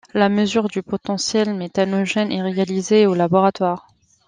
[0.15, 3.87] La mesure du potentiel méthanogène est réalisée au laboratoire.